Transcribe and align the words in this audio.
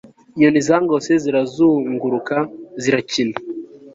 Inyoni 0.33 0.59
zangose 0.67 1.11
zirazunguruka 1.23 2.35
zirakina 2.81 3.37